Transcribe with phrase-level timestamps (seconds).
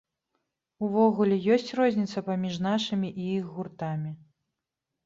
[0.87, 4.11] Увогуле, ёсць розніца паміж нашымі і іх гуртамі?